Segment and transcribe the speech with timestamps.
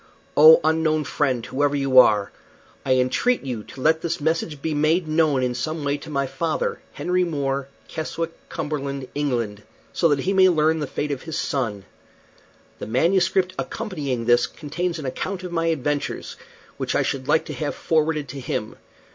[0.35, 1.45] Oh, unknown friend!
[1.45, 2.31] whoever you are.
[2.83, 6.25] I entreat you to let this message be made known in some way to my
[6.25, 9.61] father, Henry More, Keswick, Cumberland, England,
[9.93, 11.85] so that he may learn the fate of his son.
[12.79, 13.29] The MS.
[13.59, 16.35] accompanying this contains an account of my adventures,
[16.77, 18.77] which I should like to have forwarded to him.